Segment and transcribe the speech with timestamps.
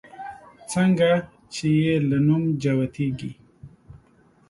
[0.71, 1.11] څنگه
[1.53, 3.31] چې يې له نوم جوتېږي